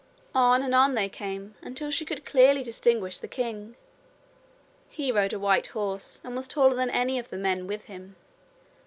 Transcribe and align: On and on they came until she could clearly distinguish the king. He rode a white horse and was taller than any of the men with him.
On 0.33 0.63
and 0.63 0.73
on 0.73 0.95
they 0.95 1.07
came 1.07 1.53
until 1.61 1.91
she 1.91 2.05
could 2.05 2.25
clearly 2.25 2.63
distinguish 2.63 3.19
the 3.19 3.27
king. 3.27 3.75
He 4.89 5.11
rode 5.11 5.31
a 5.31 5.37
white 5.37 5.67
horse 5.67 6.19
and 6.23 6.35
was 6.35 6.47
taller 6.47 6.73
than 6.73 6.89
any 6.89 7.19
of 7.19 7.29
the 7.29 7.37
men 7.37 7.67
with 7.67 7.85
him. 7.85 8.15